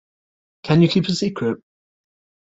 Can 0.63 0.81
You 0.81 0.87
Keep 0.87 1.09
a 1.09 1.13
Secret? 1.13 1.59